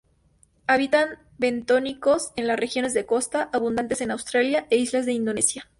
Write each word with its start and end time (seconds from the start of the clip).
Habitan 0.65 1.19
bentónicos 1.37 2.33
en 2.35 2.47
las 2.47 2.59
regiones 2.59 2.95
de 2.95 3.05
costa, 3.05 3.51
abundantes 3.53 4.01
en 4.01 4.09
Australia 4.09 4.65
e 4.71 4.77
islas 4.77 5.05
de 5.05 5.13
Indonesia. 5.13 5.69